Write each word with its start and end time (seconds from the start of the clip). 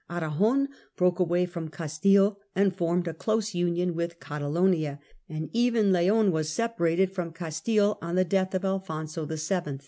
Aragon 0.09 0.69
broke 0.97 1.19
away 1.19 1.45
from 1.45 1.69
Castile 1.69 2.39
and 2.55 2.75
formed 2.75 3.07
a 3.07 3.13
close 3.13 3.53
union 3.53 3.93
with 3.93 4.19
Catalonia, 4.19 4.99
and 5.29 5.51
even 5.53 5.93
Leon 5.93 6.31
was 6.31 6.49
separated 6.49 7.11
from 7.13 7.31
Castile 7.31 7.99
on 8.01 8.15
the 8.15 8.25
death 8.25 8.55
of 8.55 8.65
Alfonso 8.65 9.27
VII. 9.27 9.77